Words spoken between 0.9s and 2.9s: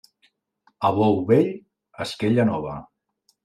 bou vell, esquella nova.